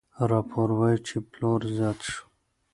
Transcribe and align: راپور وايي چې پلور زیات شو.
راپور 0.31 0.69
وايي 0.79 0.97
چې 1.07 1.15
پلور 1.31 1.61
زیات 1.77 1.99
شو. 2.09 2.23